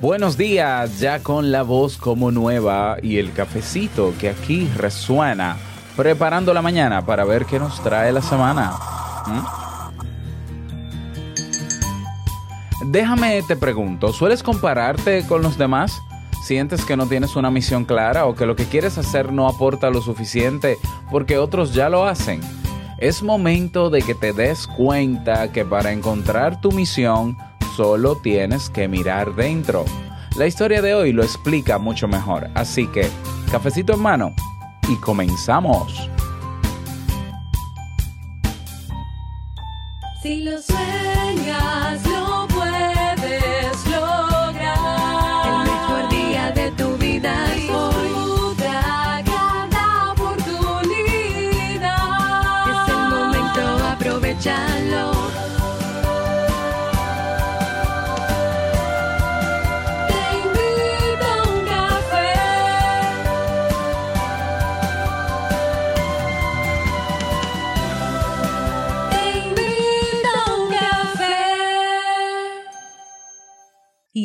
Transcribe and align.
Buenos 0.00 0.36
días, 0.36 1.00
ya 1.00 1.18
con 1.24 1.50
la 1.50 1.62
voz 1.62 1.96
como 1.96 2.30
nueva 2.30 2.98
y 3.02 3.18
el 3.18 3.32
cafecito 3.32 4.14
que 4.20 4.28
aquí 4.28 4.70
resuena, 4.76 5.56
preparando 5.96 6.54
la 6.54 6.62
mañana 6.62 7.04
para 7.04 7.24
ver 7.24 7.46
qué 7.46 7.58
nos 7.58 7.82
trae 7.82 8.12
la 8.12 8.22
semana. 8.22 8.74
¿Mm? 9.26 9.40
Déjame 12.92 13.42
te 13.42 13.56
pregunto, 13.56 14.12
¿sueles 14.12 14.44
compararte 14.44 15.26
con 15.26 15.42
los 15.42 15.58
demás? 15.58 16.00
¿Sientes 16.44 16.84
que 16.84 16.96
no 16.96 17.08
tienes 17.08 17.34
una 17.34 17.50
misión 17.50 17.84
clara 17.84 18.26
o 18.26 18.36
que 18.36 18.46
lo 18.46 18.54
que 18.54 18.66
quieres 18.66 18.98
hacer 18.98 19.32
no 19.32 19.48
aporta 19.48 19.90
lo 19.90 20.00
suficiente 20.00 20.78
porque 21.10 21.38
otros 21.38 21.74
ya 21.74 21.88
lo 21.88 22.06
hacen? 22.06 22.40
Es 22.98 23.24
momento 23.24 23.90
de 23.90 24.02
que 24.02 24.14
te 24.14 24.32
des 24.32 24.68
cuenta 24.68 25.50
que 25.50 25.64
para 25.64 25.90
encontrar 25.90 26.60
tu 26.60 26.70
misión, 26.70 27.36
solo 27.78 28.16
tienes 28.16 28.70
que 28.70 28.88
mirar 28.88 29.36
dentro. 29.36 29.84
La 30.36 30.48
historia 30.48 30.82
de 30.82 30.96
hoy 30.96 31.12
lo 31.12 31.22
explica 31.22 31.78
mucho 31.78 32.08
mejor, 32.08 32.50
así 32.56 32.88
que 32.88 33.08
cafecito 33.52 33.92
en 33.92 34.00
mano 34.00 34.34
y 34.88 34.96
comenzamos. 34.96 36.10
Si 40.20 40.42
lo 40.42 40.60
sueñas, 40.60 42.04
lo 42.04 42.27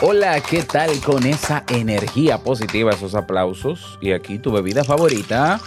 Hola, 0.00 0.40
¿qué 0.40 0.62
tal 0.62 1.00
con 1.00 1.26
esa 1.26 1.64
energía 1.68 2.38
positiva, 2.38 2.92
esos 2.92 3.16
aplausos? 3.16 3.98
Y 4.00 4.12
aquí 4.12 4.38
tu 4.38 4.52
bebida 4.52 4.84
favorita. 4.84 5.60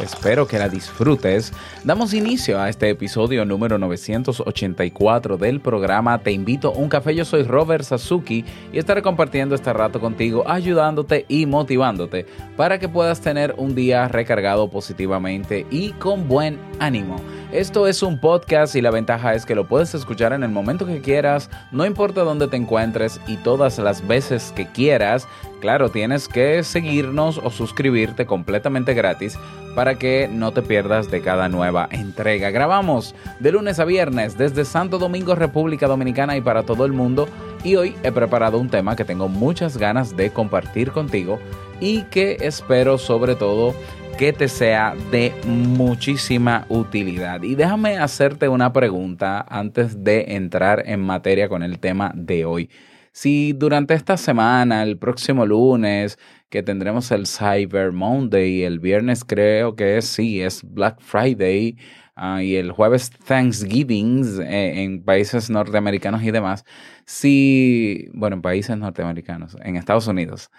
Espero 0.00 0.48
que 0.48 0.58
la 0.58 0.68
disfrutes. 0.68 1.52
Damos 1.84 2.14
inicio 2.14 2.60
a 2.60 2.68
este 2.68 2.90
episodio 2.90 3.44
número 3.44 3.78
984 3.78 5.36
del 5.36 5.60
programa 5.60 6.18
Te 6.18 6.32
invito 6.32 6.70
a 6.70 6.72
un 6.72 6.88
café. 6.88 7.14
Yo 7.14 7.24
soy 7.24 7.44
Robert 7.44 7.84
Sasuki 7.84 8.44
y 8.72 8.78
estaré 8.78 9.02
compartiendo 9.02 9.54
este 9.54 9.72
rato 9.72 10.00
contigo, 10.00 10.42
ayudándote 10.48 11.24
y 11.28 11.46
motivándote 11.46 12.26
para 12.56 12.80
que 12.80 12.88
puedas 12.88 13.20
tener 13.20 13.54
un 13.56 13.76
día 13.76 14.08
recargado 14.08 14.68
positivamente 14.68 15.64
y 15.70 15.92
con 15.92 16.26
buen 16.26 16.58
ánimo. 16.80 17.20
Esto 17.54 17.86
es 17.86 18.02
un 18.02 18.18
podcast 18.18 18.74
y 18.74 18.80
la 18.80 18.90
ventaja 18.90 19.32
es 19.32 19.46
que 19.46 19.54
lo 19.54 19.68
puedes 19.68 19.94
escuchar 19.94 20.32
en 20.32 20.42
el 20.42 20.50
momento 20.50 20.86
que 20.86 21.00
quieras, 21.00 21.48
no 21.70 21.86
importa 21.86 22.24
dónde 22.24 22.48
te 22.48 22.56
encuentres 22.56 23.20
y 23.28 23.36
todas 23.36 23.78
las 23.78 24.04
veces 24.04 24.52
que 24.56 24.66
quieras. 24.66 25.28
Claro, 25.60 25.88
tienes 25.88 26.26
que 26.26 26.64
seguirnos 26.64 27.38
o 27.38 27.50
suscribirte 27.50 28.26
completamente 28.26 28.92
gratis 28.92 29.38
para 29.76 29.94
que 29.94 30.28
no 30.28 30.50
te 30.50 30.62
pierdas 30.62 31.12
de 31.12 31.20
cada 31.20 31.48
nueva 31.48 31.86
entrega. 31.92 32.50
Grabamos 32.50 33.14
de 33.38 33.52
lunes 33.52 33.78
a 33.78 33.84
viernes 33.84 34.36
desde 34.36 34.64
Santo 34.64 34.98
Domingo, 34.98 35.36
República 35.36 35.86
Dominicana 35.86 36.36
y 36.36 36.40
para 36.40 36.64
todo 36.64 36.84
el 36.84 36.92
mundo. 36.92 37.28
Y 37.62 37.76
hoy 37.76 37.94
he 38.02 38.10
preparado 38.10 38.58
un 38.58 38.68
tema 38.68 38.96
que 38.96 39.04
tengo 39.04 39.28
muchas 39.28 39.76
ganas 39.76 40.16
de 40.16 40.30
compartir 40.30 40.90
contigo 40.90 41.38
y 41.78 42.02
que 42.04 42.36
espero 42.40 42.98
sobre 42.98 43.36
todo 43.36 43.74
que 44.16 44.32
te 44.32 44.48
sea 44.48 44.94
de 45.10 45.32
muchísima 45.46 46.66
utilidad. 46.68 47.42
Y 47.42 47.54
déjame 47.54 47.98
hacerte 47.98 48.48
una 48.48 48.72
pregunta 48.72 49.44
antes 49.48 50.04
de 50.04 50.36
entrar 50.36 50.84
en 50.86 51.00
materia 51.00 51.48
con 51.48 51.62
el 51.62 51.78
tema 51.78 52.12
de 52.14 52.44
hoy. 52.44 52.70
Si 53.12 53.52
durante 53.52 53.94
esta 53.94 54.16
semana, 54.16 54.82
el 54.82 54.98
próximo 54.98 55.46
lunes, 55.46 56.18
que 56.48 56.62
tendremos 56.62 57.10
el 57.10 57.26
Cyber 57.26 57.92
Monday, 57.92 58.62
el 58.62 58.78
viernes 58.78 59.24
creo 59.24 59.74
que 59.74 59.96
es, 59.96 60.04
sí, 60.06 60.40
es 60.40 60.62
Black 60.62 61.00
Friday, 61.00 61.76
uh, 62.16 62.38
y 62.38 62.56
el 62.56 62.70
jueves 62.70 63.10
Thanksgiving 63.10 64.40
eh, 64.42 64.82
en 64.82 65.02
países 65.02 65.50
norteamericanos 65.50 66.22
y 66.22 66.30
demás, 66.30 66.64
si, 67.04 68.08
bueno, 68.12 68.36
en 68.36 68.42
países 68.42 68.76
norteamericanos, 68.76 69.56
en 69.62 69.76
Estados 69.76 70.06
Unidos, 70.06 70.50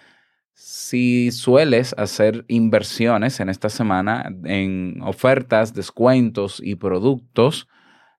si 0.56 1.32
sueles 1.32 1.94
hacer 1.98 2.46
inversiones 2.48 3.42
en 3.42 3.50
esta 3.50 3.70
semana 3.70 4.34
en 4.46 5.02
ofertas, 5.04 5.74
descuentos 5.74 6.62
y 6.64 6.76
productos, 6.76 7.68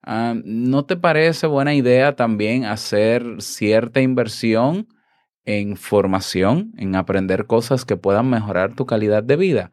uh, 0.07 0.35
¿no 0.45 0.85
te 0.85 0.97
parece 0.97 1.47
buena 1.47 1.75
idea 1.75 2.15
también 2.15 2.67
hacer 2.67 3.25
cierta 3.41 4.03
inversión 4.03 4.87
en 5.47 5.77
formación, 5.79 6.75
en 6.77 6.95
aprender 6.95 7.47
cosas 7.47 7.87
que 7.87 7.97
puedan 7.97 8.29
mejorar 8.29 8.75
tu 8.75 8.85
calidad 8.85 9.23
de 9.23 9.37
vida? 9.37 9.73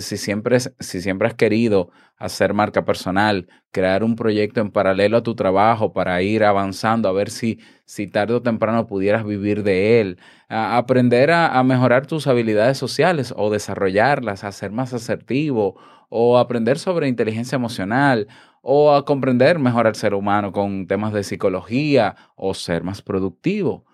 Si, 0.00 0.18
siempre, 0.18 0.58
si 0.60 1.00
siempre 1.00 1.28
has 1.28 1.34
querido 1.34 1.90
hacer 2.16 2.52
marca 2.52 2.84
personal, 2.84 3.48
crear 3.70 4.04
un 4.04 4.16
proyecto 4.16 4.60
en 4.60 4.70
paralelo 4.70 5.16
a 5.16 5.22
tu 5.22 5.34
trabajo 5.34 5.92
para 5.94 6.20
ir 6.20 6.44
avanzando, 6.44 7.08
a 7.08 7.12
ver 7.12 7.30
si, 7.30 7.58
si 7.86 8.06
tarde 8.06 8.34
o 8.34 8.42
temprano 8.42 8.86
pudieras 8.86 9.24
vivir 9.24 9.62
de 9.62 10.00
él, 10.00 10.18
aprender 10.48 11.30
a, 11.30 11.58
a 11.58 11.62
mejorar 11.62 12.06
tus 12.06 12.26
habilidades 12.26 12.76
sociales 12.76 13.32
o 13.36 13.50
desarrollarlas, 13.50 14.44
a 14.44 14.52
ser 14.52 14.72
más 14.72 14.92
asertivo 14.92 15.76
o 16.10 16.38
aprender 16.38 16.78
sobre 16.78 17.08
inteligencia 17.08 17.56
emocional 17.56 18.28
o 18.60 18.94
a 18.94 19.04
comprender 19.06 19.58
mejor 19.58 19.86
al 19.86 19.94
ser 19.94 20.12
humano 20.12 20.52
con 20.52 20.86
temas 20.86 21.12
de 21.14 21.24
psicología 21.24 22.16
o 22.36 22.52
ser 22.52 22.82
más 22.82 23.00
productivo. 23.00 23.86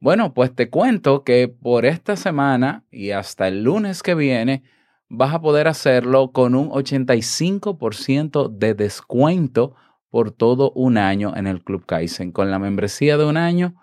Bueno, 0.00 0.34
pues 0.34 0.54
te 0.54 0.68
cuento 0.68 1.24
que 1.24 1.48
por 1.48 1.86
esta 1.86 2.16
semana 2.16 2.84
y 2.90 3.10
hasta 3.12 3.48
el 3.48 3.62
lunes 3.64 4.02
que 4.02 4.14
viene, 4.14 4.64
vas 5.14 5.34
a 5.34 5.42
poder 5.42 5.68
hacerlo 5.68 6.32
con 6.32 6.54
un 6.54 6.70
85% 6.70 8.48
de 8.48 8.72
descuento 8.72 9.74
por 10.08 10.30
todo 10.30 10.72
un 10.72 10.96
año 10.96 11.34
en 11.36 11.46
el 11.46 11.62
Club 11.62 11.84
Kaizen. 11.84 12.32
Con 12.32 12.50
la 12.50 12.58
membresía 12.58 13.18
de 13.18 13.26
un 13.26 13.36
año 13.36 13.74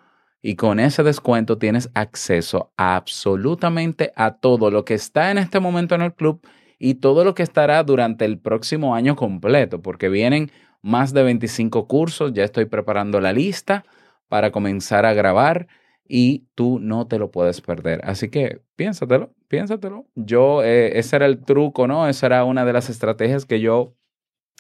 y 0.41 0.56
con 0.56 0.79
ese 0.79 1.03
descuento 1.03 1.59
tienes 1.59 1.91
acceso 1.94 2.73
a 2.78 2.95
absolutamente 2.95 4.12
a 4.16 4.38
todo 4.38 4.72
lo 4.72 4.85
que 4.85 4.95
está 4.95 5.29
en 5.29 5.38
este 5.38 5.59
momento 5.59 5.94
en 5.94 6.01
el 6.01 6.16
club 6.16 6.41
y 6.79 6.95
todo 6.95 7.23
lo 7.23 7.35
que 7.35 7.44
estará 7.44 7.84
durante 7.84 8.25
el 8.25 8.39
próximo 8.39 8.95
año 8.95 9.16
completo, 9.16 9.84
porque 9.84 10.09
vienen 10.09 10.51
más 10.81 11.13
de 11.13 11.22
25 11.22 11.88
cursos, 11.88 12.34
ya 12.34 12.44
estoy 12.44 12.66
preparando 12.66 13.22
la 13.22 13.34
lista 13.34 13.84
para 14.29 14.50
comenzar 14.50 15.06
a 15.06 15.13
grabar 15.13 15.68
y 16.09 16.47
tú 16.55 16.79
no 16.79 17.07
te 17.07 17.19
lo 17.19 17.31
puedes 17.31 17.61
perder. 17.61 18.01
Así 18.03 18.29
que 18.29 18.61
piénsatelo, 18.75 19.31
piénsatelo. 19.47 20.07
Yo, 20.15 20.63
eh, 20.63 20.97
ese 21.00 21.15
era 21.17 21.27
el 21.27 21.45
truco, 21.45 21.88
¿no? 21.88 22.09
Esa 22.09 22.25
era 22.25 22.44
una 22.45 22.65
de 22.65 22.73
las 22.73 22.89
estrategias 22.89 23.45
que 23.45 23.61
yo 23.61 23.95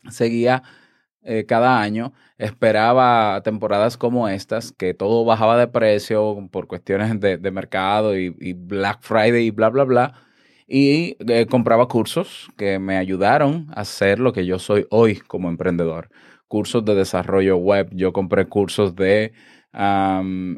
seguía 0.09 0.63
eh, 1.23 1.45
cada 1.47 1.81
año. 1.81 2.13
Esperaba 2.37 3.41
temporadas 3.43 3.97
como 3.97 4.29
estas, 4.29 4.71
que 4.71 4.93
todo 4.93 5.25
bajaba 5.25 5.57
de 5.57 5.67
precio 5.67 6.47
por 6.51 6.67
cuestiones 6.67 7.19
de, 7.19 7.51
mercado 7.51 8.17
y, 8.17 8.35
y, 8.39 8.53
Black 8.53 8.99
Friday 9.01 9.47
y 9.47 9.51
bla, 9.51 9.69
bla, 9.69 9.83
bla. 9.85 10.13
Y 10.67 11.17
eh, 11.27 11.47
compraba 11.47 11.87
cursos 11.87 12.49
que 12.57 12.77
me 12.79 12.97
ayudaron 12.97 13.67
a 13.75 13.85
ser 13.85 14.19
lo 14.19 14.33
que 14.33 14.45
yo 14.45 14.59
soy 14.59 14.85
hoy 14.91 15.15
como 15.15 15.49
emprendedor. 15.49 16.09
Cursos 16.47 16.85
de 16.85 16.95
desarrollo 16.95 17.57
web. 17.57 17.89
Yo 17.91 18.13
compré 18.13 18.45
cursos 18.47 18.95
de 18.95 19.33
um, 19.73 20.57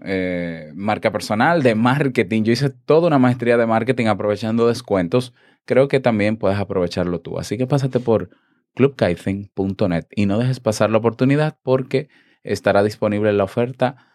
marca 0.76 1.12
personal, 1.12 1.64
de 1.64 1.76
marketing. 1.76 2.44
Yo 2.44 2.54
hice 2.54 2.70
toda 2.70 3.08
una 3.08 3.20
maestría 3.20 3.58
de 3.58 3.66
marketing 3.66 4.08
aprovechando 4.08 4.68
descuentos. 4.68 5.34
Creo 5.66 5.88
que 5.88 6.00
también 6.00 6.38
puedes 6.38 6.58
aprovecharlo 6.58 7.20
tú. 7.20 7.40
Así 7.40 7.58
que 7.58 7.68
pásate 7.68 8.00
por 8.00 8.30
clubkaizen.net 8.76 10.06
y 10.16 10.26
no 10.26 10.38
dejes 10.38 10.60
pasar 10.60 10.90
la 10.90 10.98
oportunidad 10.98 11.58
porque 11.64 12.10
estará 12.44 12.84
disponible 12.84 13.34
la 13.34 13.44
oferta 13.44 14.08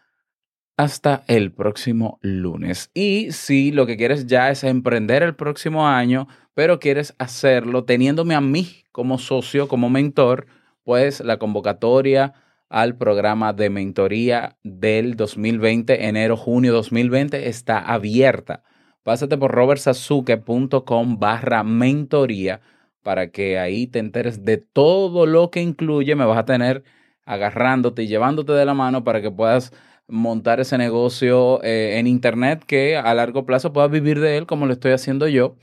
hasta 0.76 1.24
el 1.26 1.52
próximo 1.52 2.18
lunes. 2.22 2.90
Y 2.92 3.32
si 3.32 3.72
lo 3.72 3.86
que 3.86 3.96
quieres 3.96 4.26
ya 4.26 4.50
es 4.50 4.64
emprender 4.64 5.22
el 5.22 5.34
próximo 5.34 5.88
año, 5.88 6.28
pero 6.54 6.80
quieres 6.80 7.14
hacerlo 7.18 7.84
teniéndome 7.84 8.34
a 8.34 8.40
mí 8.40 8.84
como 8.92 9.18
socio, 9.18 9.68
como 9.68 9.88
mentor, 9.88 10.46
pues 10.84 11.20
la 11.20 11.38
convocatoria 11.38 12.34
al 12.68 12.96
programa 12.96 13.52
de 13.52 13.70
mentoría 13.70 14.56
del 14.62 15.16
2020, 15.16 16.06
enero-junio 16.06 16.72
2020, 16.72 17.48
está 17.48 17.78
abierta. 17.78 18.62
Pásate 19.02 19.38
por 19.38 19.52
robertsazuke.com 19.52 21.18
barra 21.18 21.62
mentoría 21.62 22.60
para 23.02 23.30
que 23.30 23.58
ahí 23.58 23.86
te 23.86 24.00
enteres 24.00 24.44
de 24.44 24.56
todo 24.56 25.26
lo 25.26 25.50
que 25.50 25.62
incluye. 25.62 26.16
Me 26.16 26.24
vas 26.24 26.38
a 26.38 26.44
tener 26.44 26.82
agarrándote 27.24 28.02
y 28.02 28.08
llevándote 28.08 28.52
de 28.52 28.64
la 28.64 28.74
mano 28.74 29.04
para 29.04 29.22
que 29.22 29.30
puedas 29.30 29.72
montar 30.08 30.58
ese 30.60 30.76
negocio 30.76 31.62
eh, 31.62 31.98
en 31.98 32.06
internet 32.08 32.64
que 32.66 32.96
a 32.96 33.14
largo 33.14 33.46
plazo 33.46 33.72
puedas 33.72 33.90
vivir 33.90 34.20
de 34.20 34.36
él 34.38 34.46
como 34.46 34.66
lo 34.66 34.72
estoy 34.72 34.92
haciendo 34.92 35.28
yo. 35.28 35.56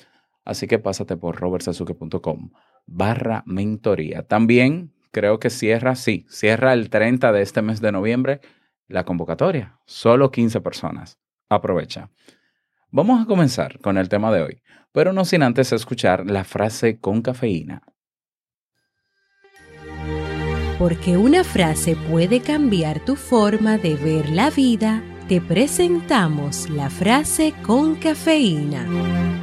Así 0.46 0.68
que 0.68 0.80
pásate 0.80 1.18
por 1.18 1.36
robertsazuke.com 1.38 2.52
barra 2.86 3.44
mentoría. 3.46 4.24
También 4.24 4.93
creo 5.14 5.40
que 5.40 5.50
cierra, 5.50 5.96
sí, 5.96 6.26
cierra 6.28 6.74
el 6.74 6.90
30 6.90 7.32
de 7.32 7.42
este 7.44 7.62
mes 7.62 7.80
de 7.80 7.92
noviembre 7.92 8.42
la 8.88 9.06
convocatoria. 9.06 9.80
Solo 9.86 10.32
15 10.32 10.60
personas. 10.60 11.20
Aprovecha. 11.50 12.10
Vamos 12.90 13.22
a 13.22 13.26
comenzar 13.26 13.80
con 13.80 13.98
el 13.98 14.10
tema 14.10 14.32
de 14.32 14.42
hoy, 14.42 14.62
pero 14.92 15.14
no 15.14 15.24
sin 15.24 15.44
antes 15.44 15.72
escuchar 15.72 16.30
la 16.30 16.44
frase 16.44 17.00
con 17.00 17.22
cafeína. 17.22 17.82
Porque 20.78 21.16
una 21.18 21.44
frase 21.44 21.96
puede 21.96 22.42
cambiar 22.42 23.00
tu 23.06 23.16
forma 23.16 23.78
de 23.78 23.96
ver 23.96 24.30
la 24.30 24.50
vida, 24.50 25.04
te 25.28 25.40
presentamos 25.40 26.70
la 26.70 26.90
frase 26.90 27.54
con 27.64 27.96
cafeína. 27.96 29.43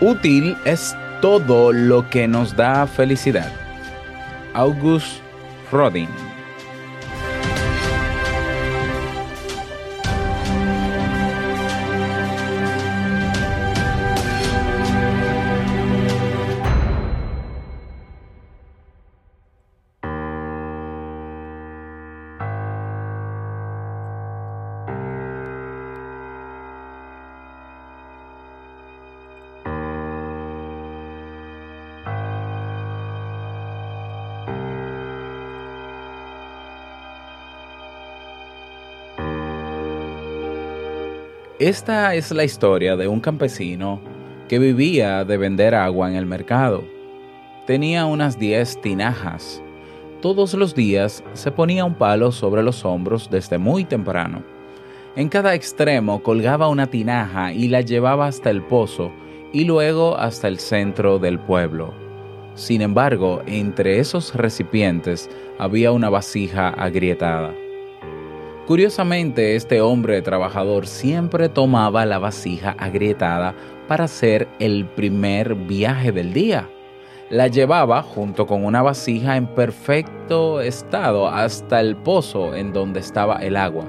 Útil 0.00 0.56
es 0.64 0.96
todo 1.20 1.72
lo 1.72 2.08
que 2.10 2.26
nos 2.26 2.56
da 2.56 2.86
felicidad. 2.86 3.50
August 4.52 5.20
Rodin. 5.70 6.33
Esta 41.64 42.14
es 42.14 42.30
la 42.30 42.44
historia 42.44 42.94
de 42.94 43.08
un 43.08 43.20
campesino 43.20 43.98
que 44.50 44.58
vivía 44.58 45.24
de 45.24 45.38
vender 45.38 45.74
agua 45.74 46.10
en 46.10 46.14
el 46.14 46.26
mercado. 46.26 46.84
Tenía 47.66 48.04
unas 48.04 48.38
10 48.38 48.82
tinajas. 48.82 49.62
Todos 50.20 50.52
los 50.52 50.74
días 50.74 51.24
se 51.32 51.50
ponía 51.50 51.86
un 51.86 51.94
palo 51.94 52.32
sobre 52.32 52.62
los 52.62 52.84
hombros 52.84 53.30
desde 53.30 53.56
muy 53.56 53.86
temprano. 53.86 54.42
En 55.16 55.30
cada 55.30 55.54
extremo 55.54 56.22
colgaba 56.22 56.68
una 56.68 56.88
tinaja 56.88 57.54
y 57.54 57.68
la 57.68 57.80
llevaba 57.80 58.26
hasta 58.26 58.50
el 58.50 58.62
pozo 58.62 59.10
y 59.50 59.64
luego 59.64 60.18
hasta 60.18 60.48
el 60.48 60.58
centro 60.58 61.18
del 61.18 61.38
pueblo. 61.38 61.94
Sin 62.56 62.82
embargo, 62.82 63.40
entre 63.46 64.00
esos 64.00 64.34
recipientes 64.34 65.30
había 65.58 65.92
una 65.92 66.10
vasija 66.10 66.68
agrietada. 66.68 67.54
Curiosamente, 68.66 69.56
este 69.56 69.82
hombre 69.82 70.22
trabajador 70.22 70.86
siempre 70.86 71.50
tomaba 71.50 72.06
la 72.06 72.18
vasija 72.18 72.74
agrietada 72.78 73.54
para 73.88 74.04
hacer 74.04 74.48
el 74.58 74.86
primer 74.86 75.54
viaje 75.54 76.12
del 76.12 76.32
día. 76.32 76.70
La 77.28 77.48
llevaba 77.48 78.00
junto 78.00 78.46
con 78.46 78.64
una 78.64 78.80
vasija 78.80 79.36
en 79.36 79.48
perfecto 79.48 80.62
estado 80.62 81.28
hasta 81.28 81.78
el 81.80 81.94
pozo 81.94 82.54
en 82.54 82.72
donde 82.72 83.00
estaba 83.00 83.36
el 83.36 83.58
agua. 83.58 83.84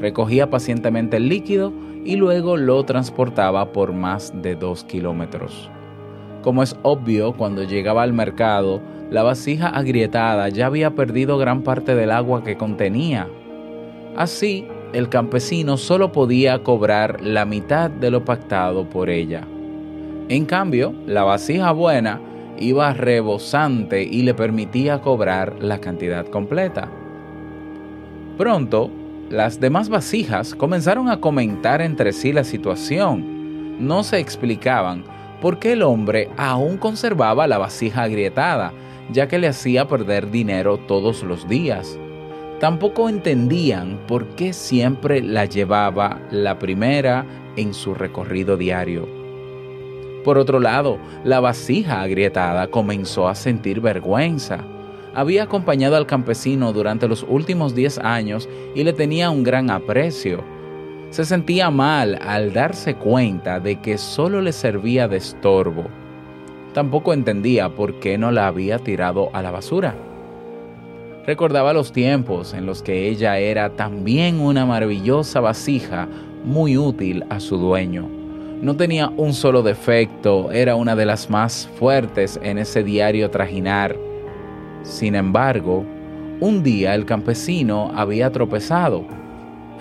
Recogía 0.00 0.50
pacientemente 0.50 1.18
el 1.18 1.28
líquido 1.28 1.72
y 2.04 2.16
luego 2.16 2.56
lo 2.56 2.82
transportaba 2.84 3.70
por 3.70 3.92
más 3.92 4.32
de 4.42 4.56
dos 4.56 4.82
kilómetros. 4.82 5.70
Como 6.42 6.64
es 6.64 6.76
obvio, 6.82 7.34
cuando 7.34 7.62
llegaba 7.62 8.02
al 8.02 8.12
mercado, 8.12 8.80
la 9.08 9.22
vasija 9.22 9.68
agrietada 9.68 10.48
ya 10.48 10.66
había 10.66 10.96
perdido 10.96 11.38
gran 11.38 11.62
parte 11.62 11.94
del 11.94 12.10
agua 12.10 12.42
que 12.42 12.56
contenía, 12.56 13.28
Así, 14.16 14.66
el 14.92 15.08
campesino 15.08 15.76
solo 15.76 16.12
podía 16.12 16.62
cobrar 16.62 17.20
la 17.20 17.44
mitad 17.44 17.90
de 17.90 18.10
lo 18.10 18.24
pactado 18.24 18.88
por 18.88 19.08
ella. 19.08 19.46
En 20.28 20.44
cambio, 20.44 20.94
la 21.06 21.22
vasija 21.22 21.72
buena 21.72 22.20
iba 22.58 22.92
rebosante 22.92 24.02
y 24.02 24.22
le 24.22 24.34
permitía 24.34 25.00
cobrar 25.00 25.56
la 25.60 25.78
cantidad 25.78 26.26
completa. 26.26 26.88
Pronto, 28.36 28.90
las 29.30 29.60
demás 29.60 29.88
vasijas 29.88 30.54
comenzaron 30.54 31.08
a 31.08 31.20
comentar 31.20 31.80
entre 31.80 32.12
sí 32.12 32.32
la 32.32 32.44
situación. 32.44 33.86
No 33.86 34.02
se 34.02 34.18
explicaban 34.18 35.04
por 35.40 35.58
qué 35.58 35.72
el 35.72 35.82
hombre 35.82 36.28
aún 36.36 36.76
conservaba 36.76 37.46
la 37.46 37.58
vasija 37.58 38.02
agrietada, 38.02 38.72
ya 39.12 39.28
que 39.28 39.38
le 39.38 39.48
hacía 39.48 39.88
perder 39.88 40.30
dinero 40.30 40.78
todos 40.78 41.22
los 41.22 41.48
días. 41.48 41.98
Tampoco 42.60 43.08
entendían 43.08 43.98
por 44.06 44.26
qué 44.36 44.52
siempre 44.52 45.22
la 45.22 45.46
llevaba 45.46 46.20
la 46.30 46.58
primera 46.58 47.24
en 47.56 47.72
su 47.72 47.94
recorrido 47.94 48.58
diario. 48.58 49.08
Por 50.24 50.36
otro 50.36 50.60
lado, 50.60 50.98
la 51.24 51.40
vasija 51.40 52.02
agrietada 52.02 52.66
comenzó 52.66 53.28
a 53.28 53.34
sentir 53.34 53.80
vergüenza. 53.80 54.58
Había 55.14 55.44
acompañado 55.44 55.96
al 55.96 56.06
campesino 56.06 56.74
durante 56.74 57.08
los 57.08 57.24
últimos 57.26 57.74
10 57.74 57.98
años 58.00 58.46
y 58.74 58.84
le 58.84 58.92
tenía 58.92 59.30
un 59.30 59.42
gran 59.42 59.70
aprecio. 59.70 60.44
Se 61.08 61.24
sentía 61.24 61.70
mal 61.70 62.18
al 62.20 62.52
darse 62.52 62.94
cuenta 62.94 63.58
de 63.58 63.80
que 63.80 63.96
solo 63.96 64.42
le 64.42 64.52
servía 64.52 65.08
de 65.08 65.16
estorbo. 65.16 65.86
Tampoco 66.74 67.14
entendía 67.14 67.70
por 67.70 67.98
qué 68.00 68.18
no 68.18 68.30
la 68.30 68.48
había 68.48 68.78
tirado 68.78 69.30
a 69.32 69.40
la 69.40 69.50
basura. 69.50 70.09
Recordaba 71.30 71.72
los 71.72 71.92
tiempos 71.92 72.54
en 72.54 72.66
los 72.66 72.82
que 72.82 73.06
ella 73.06 73.38
era 73.38 73.70
también 73.70 74.40
una 74.40 74.66
maravillosa 74.66 75.38
vasija 75.38 76.08
muy 76.44 76.76
útil 76.76 77.24
a 77.30 77.38
su 77.38 77.56
dueño. 77.56 78.08
No 78.60 78.74
tenía 78.74 79.12
un 79.16 79.32
solo 79.32 79.62
defecto, 79.62 80.50
era 80.50 80.74
una 80.74 80.96
de 80.96 81.06
las 81.06 81.30
más 81.30 81.70
fuertes 81.78 82.40
en 82.42 82.58
ese 82.58 82.82
diario 82.82 83.30
trajinar. 83.30 83.96
Sin 84.82 85.14
embargo, 85.14 85.84
un 86.40 86.64
día 86.64 86.96
el 86.96 87.06
campesino 87.06 87.92
había 87.94 88.32
tropezado. 88.32 89.04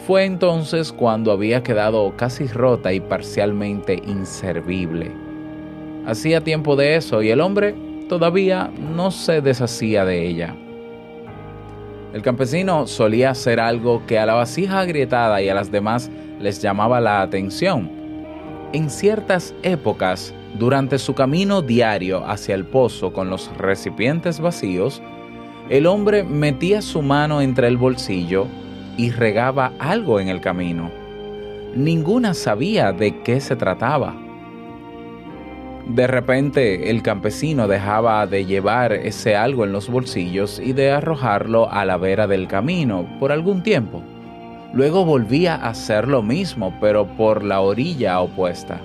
Fue 0.06 0.26
entonces 0.26 0.94
cuando 0.94 1.32
había 1.32 1.64
quedado 1.64 2.16
casi 2.16 2.46
rota 2.46 2.94
y 2.94 3.00
parcialmente 3.00 4.00
inservible. 4.06 5.12
Hacía 6.06 6.44
tiempo 6.44 6.76
de 6.76 6.96
eso 6.96 7.24
y 7.24 7.32
el 7.32 7.42
hombre 7.42 7.74
todavía 8.08 8.70
no 8.96 9.10
se 9.10 9.42
deshacía 9.42 10.06
de 10.06 10.28
ella. 10.28 10.56
El 12.14 12.24
campesino 12.24 12.88
solía 12.88 13.32
hacer 13.32 13.60
algo 13.60 14.06
que 14.08 14.18
a 14.18 14.26
la 14.26 14.34
vasija 14.34 14.80
agrietada 14.80 15.42
y 15.42 15.50
a 15.50 15.54
las 15.54 15.72
demás 15.72 16.10
les 16.40 16.62
llamaba 16.62 17.00
la 17.00 17.22
atención. 17.22 17.92
En 18.74 18.90
ciertas 18.90 19.54
épocas, 19.62 20.34
durante 20.58 20.98
su 20.98 21.14
camino 21.14 21.62
diario 21.62 22.26
hacia 22.26 22.56
el 22.56 22.66
pozo 22.66 23.14
con 23.14 23.30
los 23.30 23.56
recipientes 23.58 24.40
vacíos, 24.40 25.02
el 25.70 25.86
hombre 25.86 26.24
metía 26.24 26.82
su 26.82 27.04
mano 27.04 27.42
entre 27.42 27.68
el 27.68 27.78
bolsillo 27.78 28.48
y 28.98 29.12
regaba 29.12 29.72
algo 29.78 30.20
en 30.20 30.30
el 30.30 30.42
camino. 30.42 30.90
Ninguna 31.76 32.34
sabía 32.34 32.92
de 32.92 33.22
qué 33.22 33.40
se 33.40 33.56
trataba. 33.56 34.16
De 35.90 36.06
repente 36.06 36.92
el 36.92 37.02
campesino 37.02 37.68
dejaba 37.68 38.28
de 38.28 38.46
llevar 38.46 38.94
ese 38.94 39.36
algo 39.36 39.66
en 39.66 39.72
los 39.72 39.90
bolsillos 39.90 40.60
y 40.64 40.74
de 40.74 40.92
arrojarlo 40.92 41.68
a 41.72 41.84
la 41.84 41.98
vera 41.98 42.28
del 42.28 42.48
camino 42.48 43.08
por 43.20 43.32
algún 43.32 43.64
tiempo. 43.64 44.04
Luego 44.72 45.04
volvía 45.04 45.56
a 45.56 45.70
hacer 45.70 46.08
lo 46.08 46.22
mismo, 46.22 46.78
pero 46.80 47.08
por 47.18 47.44
la 47.44 47.62
orilla 47.62 48.20
opuesta. 48.20 48.80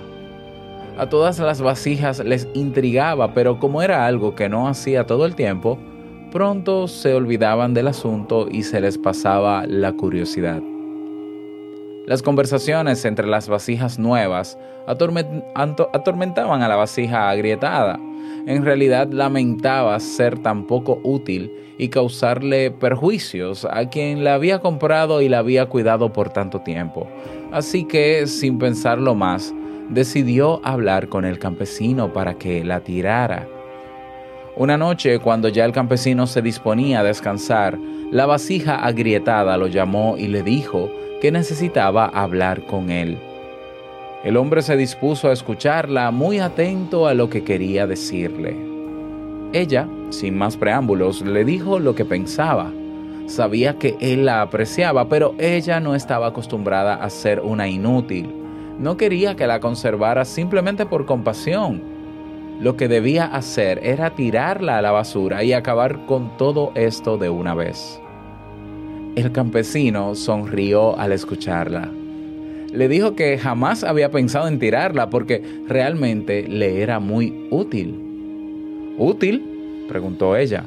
A 0.97 1.07
todas 1.07 1.37
las 1.37 1.61
vasijas 1.61 2.23
les 2.25 2.47
intrigaba, 2.55 3.35
pero 3.35 3.59
como 3.59 3.83
era 3.83 4.07
algo 4.07 4.33
que 4.33 4.49
no 4.49 4.67
hacía 4.67 5.05
todo 5.05 5.27
el 5.27 5.35
tiempo, 5.35 5.77
pronto 6.31 6.87
se 6.87 7.13
olvidaban 7.13 7.75
del 7.75 7.87
asunto 7.87 8.47
y 8.49 8.63
se 8.63 8.81
les 8.81 8.97
pasaba 8.97 9.67
la 9.67 9.93
curiosidad. 9.93 10.61
Las 12.05 12.21
conversaciones 12.21 13.03
entre 13.03 13.25
las 13.25 13.49
vasijas 13.49 13.97
nuevas 13.97 14.59
atormentaban 14.85 16.61
a 16.61 16.67
la 16.67 16.75
vasija 16.75 17.31
agrietada. 17.31 17.99
En 18.45 18.63
realidad 18.63 19.07
lamentaba 19.11 19.99
ser 19.99 20.37
tan 20.37 20.67
poco 20.67 20.99
útil 21.03 21.51
y 21.79 21.87
causarle 21.87 22.69
perjuicios 22.69 23.65
a 23.65 23.89
quien 23.89 24.23
la 24.23 24.35
había 24.35 24.59
comprado 24.59 25.21
y 25.21 25.29
la 25.29 25.39
había 25.39 25.65
cuidado 25.65 26.13
por 26.13 26.29
tanto 26.29 26.61
tiempo. 26.61 27.07
Así 27.51 27.85
que, 27.85 28.27
sin 28.27 28.59
pensarlo 28.59 29.15
más, 29.15 29.51
decidió 29.89 30.61
hablar 30.63 31.09
con 31.09 31.25
el 31.25 31.39
campesino 31.39 32.13
para 32.13 32.35
que 32.35 32.63
la 32.63 32.81
tirara. 32.81 33.47
Una 34.55 34.77
noche, 34.77 35.17
cuando 35.17 35.49
ya 35.49 35.65
el 35.65 35.71
campesino 35.71 36.27
se 36.27 36.43
disponía 36.43 36.99
a 36.99 37.03
descansar, 37.03 37.79
la 38.11 38.27
vasija 38.27 38.75
agrietada 38.75 39.57
lo 39.57 39.65
llamó 39.65 40.17
y 40.17 40.27
le 40.27 40.43
dijo 40.43 40.91
necesitaba 41.31 42.05
hablar 42.05 42.65
con 42.65 42.89
él. 42.89 43.17
El 44.23 44.37
hombre 44.37 44.61
se 44.61 44.75
dispuso 44.75 45.29
a 45.29 45.33
escucharla 45.33 46.09
muy 46.11 46.39
atento 46.39 47.07
a 47.07 47.13
lo 47.13 47.29
que 47.29 47.43
quería 47.43 47.85
decirle. 47.85 48.55
Ella, 49.53 49.87
sin 50.09 50.37
más 50.37 50.57
preámbulos, 50.57 51.21
le 51.21 51.45
dijo 51.45 51.79
lo 51.79 51.93
que 51.93 52.05
pensaba. 52.05 52.71
Sabía 53.27 53.77
que 53.77 53.95
él 53.99 54.25
la 54.25 54.41
apreciaba, 54.41 55.07
pero 55.09 55.35
ella 55.37 55.79
no 55.79 55.95
estaba 55.95 56.27
acostumbrada 56.27 56.95
a 56.95 57.09
ser 57.09 57.39
una 57.39 57.67
inútil. 57.67 58.29
No 58.79 58.97
quería 58.97 59.35
que 59.35 59.47
la 59.47 59.59
conservara 59.59 60.25
simplemente 60.25 60.85
por 60.85 61.05
compasión. 61.05 61.81
Lo 62.59 62.75
que 62.77 62.87
debía 62.87 63.25
hacer 63.25 63.79
era 63.83 64.15
tirarla 64.15 64.77
a 64.77 64.81
la 64.81 64.91
basura 64.91 65.43
y 65.43 65.53
acabar 65.53 66.05
con 66.05 66.35
todo 66.37 66.71
esto 66.75 67.17
de 67.17 67.29
una 67.29 67.53
vez. 67.53 68.01
El 69.15 69.31
campesino 69.31 70.13
sonrió 70.13 70.99
al 70.99 71.13
escucharla. 71.13 71.89
Le 72.73 72.89
dijo 72.89 73.15
que 73.15 73.37
jamás 73.37 73.85
había 73.85 74.11
pensado 74.11 74.49
en 74.49 74.59
tirarla 74.59 75.09
porque 75.09 75.41
realmente 75.69 76.45
le 76.49 76.81
era 76.81 76.99
muy 76.99 77.47
útil. 77.49 78.95
¿Útil? 78.97 79.85
preguntó 79.87 80.35
ella. 80.35 80.65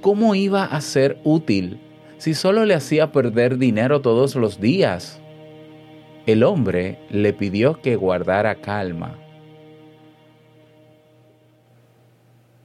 ¿Cómo 0.00 0.36
iba 0.36 0.64
a 0.64 0.80
ser 0.80 1.18
útil 1.24 1.80
si 2.18 2.34
solo 2.34 2.64
le 2.64 2.74
hacía 2.74 3.10
perder 3.10 3.58
dinero 3.58 4.00
todos 4.00 4.36
los 4.36 4.60
días? 4.60 5.20
El 6.26 6.44
hombre 6.44 7.00
le 7.10 7.32
pidió 7.32 7.80
que 7.80 7.96
guardara 7.96 8.54
calma. 8.56 9.18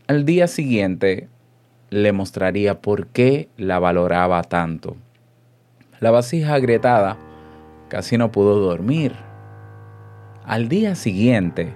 Al 0.06 0.26
día 0.26 0.48
siguiente 0.48 1.28
le 1.92 2.14
mostraría 2.14 2.82
por 2.82 3.08
qué 3.08 3.50
la 3.58 3.78
valoraba 3.78 4.42
tanto. 4.44 4.96
La 6.00 6.10
vasija 6.10 6.54
agrietada 6.54 7.18
casi 7.90 8.18
no 8.18 8.32
pudo 8.32 8.60
dormir. 8.60 9.14
Al 10.46 10.70
día 10.70 10.96
siguiente, 10.96 11.76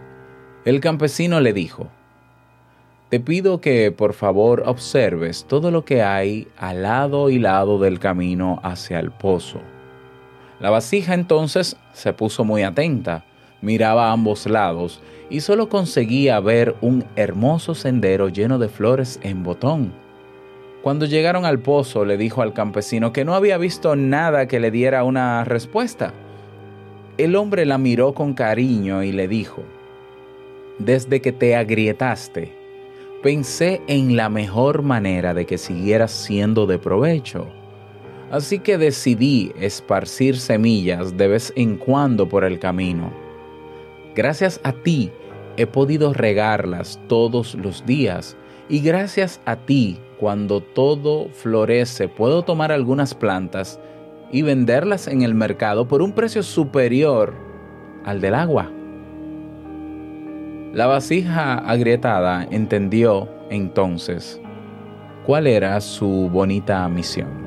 el 0.64 0.80
campesino 0.80 1.42
le 1.42 1.52
dijo, 1.52 1.90
Te 3.10 3.20
pido 3.20 3.60
que 3.60 3.92
por 3.92 4.14
favor 4.14 4.64
observes 4.66 5.44
todo 5.50 5.70
lo 5.70 5.84
que 5.84 6.02
hay 6.02 6.48
al 6.58 6.84
lado 6.84 7.30
y 7.30 7.38
lado 7.38 7.78
del 7.78 8.00
camino 8.00 8.62
hacia 8.64 9.00
el 9.00 9.12
pozo. 9.12 9.60
La 10.62 10.70
vasija 10.70 11.14
entonces 11.14 11.76
se 11.92 12.14
puso 12.14 12.46
muy 12.46 12.64
atenta, 12.64 13.26
miraba 13.62 14.08
a 14.08 14.14
ambos 14.14 14.46
lados 14.46 15.02
y 15.30 15.42
solo 15.42 15.68
conseguía 15.68 16.40
ver 16.40 16.74
un 16.80 17.04
hermoso 17.18 17.76
sendero 17.76 18.30
lleno 18.30 18.60
de 18.60 18.70
flores 18.70 19.20
en 19.22 19.44
botón. 19.44 20.05
Cuando 20.86 21.08
llegaron 21.08 21.46
al 21.46 21.58
pozo 21.58 22.06
le 22.06 22.16
dijo 22.16 22.44
al 22.44 22.54
campesino 22.54 23.12
que 23.12 23.26
no 23.26 23.34
había 23.34 23.58
visto 23.58 23.96
nada 23.96 24.48
que 24.48 24.60
le 24.60 24.70
diera 24.70 25.04
una 25.04 25.44
respuesta. 25.44 26.14
El 27.18 27.36
hombre 27.36 27.66
la 27.66 27.80
miró 27.80 28.14
con 28.14 28.36
cariño 28.36 29.02
y 29.02 29.12
le 29.12 29.28
dijo, 29.28 29.64
Desde 30.78 31.22
que 31.22 31.32
te 31.32 31.56
agrietaste, 31.56 32.54
pensé 33.24 33.82
en 33.88 34.16
la 34.16 34.30
mejor 34.30 34.84
manera 34.84 35.34
de 35.34 35.48
que 35.48 35.58
siguieras 35.58 36.12
siendo 36.12 36.68
de 36.68 36.78
provecho. 36.78 37.48
Así 38.30 38.60
que 38.60 38.78
decidí 38.78 39.54
esparcir 39.60 40.38
semillas 40.38 41.18
de 41.18 41.28
vez 41.30 41.52
en 41.56 41.78
cuando 41.78 42.30
por 42.30 42.44
el 42.44 42.60
camino. 42.60 43.12
Gracias 44.14 44.60
a 44.62 44.72
ti 44.72 45.12
he 45.58 45.66
podido 45.66 46.14
regarlas 46.14 47.00
todos 47.08 47.56
los 47.56 47.84
días 47.88 48.38
y 48.70 48.82
gracias 48.82 49.42
a 49.46 49.56
ti 49.56 49.98
cuando 50.20 50.62
todo 50.62 51.30
florece 51.30 52.08
puedo 52.08 52.44
tomar 52.44 52.72
algunas 52.72 53.14
plantas 53.14 53.80
y 54.32 54.42
venderlas 54.42 55.08
en 55.08 55.22
el 55.22 55.36
mercado 55.36 55.88
por 55.88 56.02
un 56.02 56.14
precio 56.14 56.44
superior 56.44 57.34
al 58.04 58.22
del 58.22 58.36
agua. 58.36 58.72
La 60.74 60.88
vasija 60.88 61.56
agrietada 61.56 62.46
entendió 62.52 63.30
entonces 63.50 64.42
cuál 65.26 65.48
era 65.48 65.80
su 65.80 66.30
bonita 66.30 66.88
misión. 66.90 67.45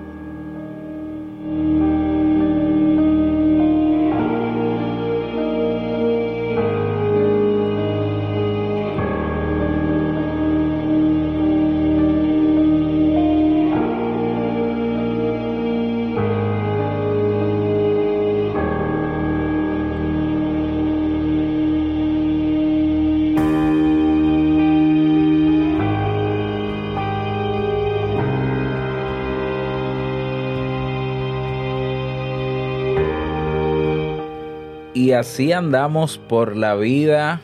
Y 34.95 35.13
así 35.13 35.53
andamos 35.53 36.19
por 36.19 36.57
la 36.57 36.75
vida 36.75 37.41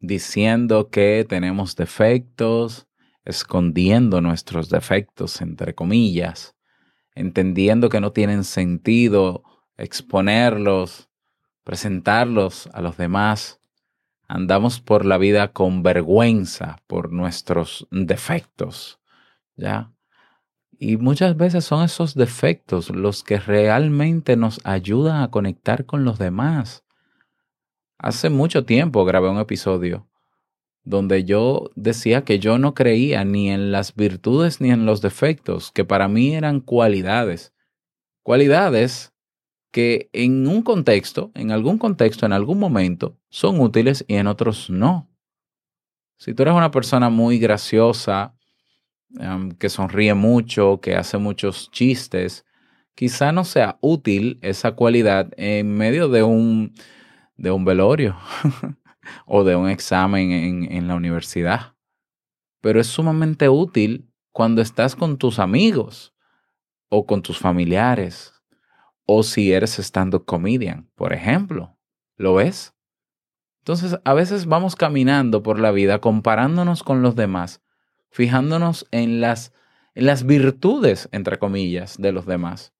diciendo 0.00 0.90
que 0.90 1.26
tenemos 1.28 1.74
defectos, 1.74 2.86
escondiendo 3.24 4.20
nuestros 4.20 4.68
defectos, 4.68 5.40
entre 5.40 5.74
comillas, 5.74 6.54
entendiendo 7.14 7.88
que 7.88 8.00
no 8.00 8.12
tienen 8.12 8.44
sentido 8.44 9.42
exponerlos, 9.76 11.08
presentarlos 11.64 12.68
a 12.72 12.82
los 12.82 12.96
demás. 12.96 13.60
Andamos 14.28 14.80
por 14.80 15.04
la 15.04 15.18
vida 15.18 15.52
con 15.52 15.82
vergüenza 15.82 16.82
por 16.86 17.12
nuestros 17.12 17.88
defectos, 17.90 19.00
¿ya? 19.56 19.92
Y 20.78 20.96
muchas 20.98 21.36
veces 21.36 21.64
son 21.64 21.84
esos 21.84 22.14
defectos 22.14 22.90
los 22.90 23.24
que 23.24 23.38
realmente 23.38 24.36
nos 24.36 24.60
ayudan 24.64 25.22
a 25.22 25.30
conectar 25.30 25.86
con 25.86 26.04
los 26.04 26.18
demás. 26.18 26.84
Hace 27.98 28.28
mucho 28.28 28.64
tiempo 28.64 29.04
grabé 29.04 29.30
un 29.30 29.38
episodio 29.38 30.06
donde 30.86 31.24
yo 31.24 31.70
decía 31.74 32.24
que 32.24 32.38
yo 32.38 32.58
no 32.58 32.72
creía 32.72 33.24
ni 33.24 33.50
en 33.50 33.72
las 33.72 33.94
virtudes 33.96 34.60
ni 34.60 34.70
en 34.70 34.86
los 34.86 35.02
defectos, 35.02 35.72
que 35.72 35.84
para 35.84 36.06
mí 36.06 36.34
eran 36.34 36.60
cualidades. 36.60 37.52
Cualidades 38.22 39.12
que 39.72 40.08
en 40.12 40.46
un 40.46 40.62
contexto, 40.62 41.32
en 41.34 41.50
algún 41.50 41.78
contexto, 41.78 42.24
en 42.24 42.32
algún 42.32 42.60
momento, 42.60 43.18
son 43.28 43.60
útiles 43.60 44.04
y 44.06 44.14
en 44.14 44.28
otros 44.28 44.70
no. 44.70 45.10
Si 46.18 46.34
tú 46.34 46.42
eres 46.42 46.54
una 46.54 46.70
persona 46.70 47.10
muy 47.10 47.40
graciosa, 47.40 48.36
um, 49.20 49.50
que 49.50 49.68
sonríe 49.68 50.14
mucho, 50.14 50.80
que 50.80 50.96
hace 50.96 51.18
muchos 51.18 51.70
chistes, 51.70 52.44
quizá 52.94 53.32
no 53.32 53.44
sea 53.44 53.78
útil 53.80 54.38
esa 54.42 54.72
cualidad 54.72 55.30
en 55.36 55.76
medio 55.76 56.08
de 56.08 56.22
un, 56.22 56.74
de 57.36 57.50
un 57.50 57.64
velorio 57.64 58.16
o 59.26 59.44
de 59.44 59.56
un 59.56 59.68
examen 59.68 60.30
en, 60.32 60.72
en 60.72 60.88
la 60.88 60.94
universidad. 60.94 61.74
Pero 62.60 62.80
es 62.80 62.86
sumamente 62.86 63.48
útil 63.48 64.10
cuando 64.32 64.62
estás 64.62 64.96
con 64.96 65.18
tus 65.18 65.38
amigos 65.38 66.14
o 66.88 67.06
con 67.06 67.22
tus 67.22 67.38
familiares 67.38 68.32
o 69.06 69.22
si 69.22 69.52
eres 69.52 69.78
stand-up 69.78 70.24
comedian, 70.24 70.90
por 70.94 71.12
ejemplo. 71.12 71.78
¿Lo 72.16 72.34
ves? 72.34 72.74
Entonces, 73.60 73.98
a 74.04 74.14
veces 74.14 74.46
vamos 74.46 74.76
caminando 74.76 75.42
por 75.42 75.58
la 75.58 75.70
vida 75.70 76.00
comparándonos 76.00 76.82
con 76.82 77.02
los 77.02 77.14
demás 77.16 77.62
fijándonos 78.10 78.86
en 78.90 79.20
las, 79.20 79.52
las 79.94 80.24
virtudes, 80.24 81.08
entre 81.12 81.38
comillas, 81.38 81.96
de 81.98 82.12
los 82.12 82.26
demás. 82.26 82.72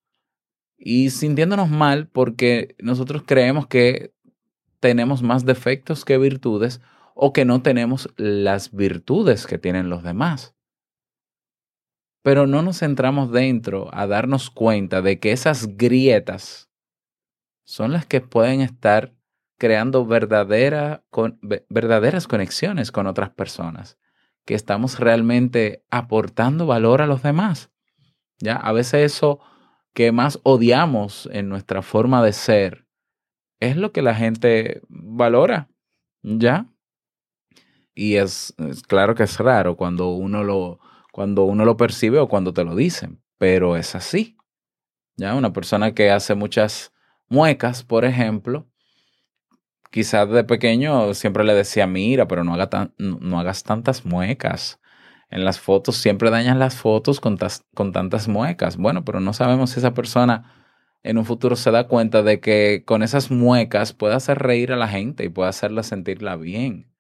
Y 0.79 1.11
sintiéndonos 1.11 1.71
mal 1.71 2.09
porque 2.09 2.77
nosotros 2.79 3.23
creemos 3.27 3.67
que 3.67 4.15
tenemos 4.81 5.23
más 5.23 5.45
defectos 5.45 6.05
que 6.05 6.19
virtudes 6.19 6.81
o 7.15 7.33
que 7.33 7.45
no 7.45 7.63
tenemos 7.63 8.13
las 8.17 8.73
virtudes 8.73 9.47
que 9.47 9.59
tienen 9.59 9.89
los 9.89 10.03
demás. 10.03 10.55
Pero 12.23 12.47
no 12.47 12.63
nos 12.63 12.81
centramos 12.81 13.33
dentro 13.33 13.89
a 13.95 14.07
darnos 14.07 14.51
cuenta 14.51 15.01
de 15.01 15.19
que 15.19 15.33
esas 15.33 15.77
grietas 15.77 16.71
son 17.65 17.93
las 17.93 18.05
que 18.07 18.21
pueden 18.21 18.61
estar 18.61 19.15
creando 19.59 20.07
verdaderas 20.07 21.01
conexiones 22.29 22.93
con 22.93 23.07
otras 23.07 23.31
personas, 23.31 23.99
que 24.47 24.55
estamos 24.55 24.99
realmente 24.99 25.85
aportando 25.91 26.67
valor 26.67 27.03
a 27.03 27.07
los 27.07 27.23
demás. 27.23 27.71
¿ya? 28.39 28.57
A 28.57 28.73
veces 28.73 29.13
eso 29.13 29.41
que 29.93 30.13
más 30.13 30.41
odiamos 30.43 31.29
en 31.33 31.51
nuestra 31.51 31.83
forma 31.83 32.23
de 32.23 32.33
ser 32.33 32.87
es 33.61 33.77
lo 33.77 33.93
que 33.93 34.03
la 34.03 34.15
gente 34.15 34.81
valora, 34.89 35.69
¿ya? 36.23 36.67
Y 37.95 38.17
es, 38.17 38.55
claro 38.87 39.15
que 39.15 39.23
es 39.23 39.39
raro 39.39 39.77
cuando 39.77 40.11
uno 40.11 40.45
lo 40.45 40.79
cuando 41.13 41.45
uno 41.45 41.65
lo 41.65 41.79
percibe 41.79 42.19
o 42.19 42.29
cuando 42.29 42.53
te 42.53 42.63
lo 42.63 42.77
dicen, 42.77 43.23
pero 43.39 43.79
es 43.79 43.95
así. 43.95 44.37
¿Ya? 45.17 45.35
Una 45.35 45.55
persona 45.55 45.95
que 45.95 46.11
hace 46.11 46.35
muchas 46.35 46.93
muecas, 47.27 47.85
por 47.85 48.05
ejemplo, 48.05 48.67
quizás 49.91 50.29
de 50.31 50.45
pequeño 50.45 51.15
siempre 51.15 51.45
le 51.45 51.55
decía, 51.55 51.87
mira, 51.87 52.27
pero 52.29 52.45
no, 52.45 52.55
haga 52.55 52.69
tan- 52.71 52.95
no, 52.99 53.39
hagas 53.41 53.63
tantas 53.65 54.05
muecas. 54.05 54.81
En 55.31 55.45
las 55.45 55.59
fotos 55.61 55.97
siempre 55.97 56.31
dañan 56.31 56.59
las 56.59 56.77
fotos 56.77 57.21
con, 57.21 57.37
tas- 57.39 57.65
con 57.75 57.93
tantas 57.93 58.29
muecas. 58.29 58.77
Bueno, 58.77 59.05
pero 59.05 59.21
no 59.21 59.33
sabemos 59.33 59.71
si 59.71 59.81
esa 59.81 59.95
persona 59.95 60.53
en 61.03 61.19
un 61.19 61.25
futuro 61.25 61.57
se 61.57 61.71
da 61.71 61.87
cuenta 61.89 62.23
de 62.23 62.41
que 62.41 62.83
con 62.87 63.03
esas 63.03 63.31
muecas 63.31 63.93
puede 63.93 64.15
hacer 64.15 64.39
reír 64.39 64.73
a 64.73 64.77
la 64.77 64.89
gente 64.89 65.25
y 65.25 65.29
puede 65.29 65.49
hacerla 65.51 65.83
sentirla 65.83 66.37
bien. 66.37 66.93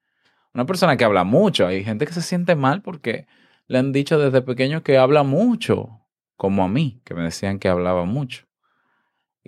Una 0.54 0.66
persona 0.66 0.96
que 0.96 1.04
habla 1.04 1.24
mucho, 1.24 1.66
hay 1.66 1.84
gente 1.84 2.06
que 2.06 2.12
se 2.14 2.22
siente 2.22 2.56
mal 2.56 2.82
porque 2.82 3.26
le 3.68 3.78
han 3.78 3.92
dicho 3.92 4.18
desde 4.18 4.42
pequeño 4.42 4.82
que 4.82 4.98
habla 4.98 5.22
mucho, 5.22 6.00
como 6.36 6.64
a 6.64 6.68
mí, 6.68 7.00
que 7.04 7.14
me 7.14 7.22
decían 7.22 7.58
que 7.58 7.68
hablaba 7.68 8.04
mucho. 8.06 8.45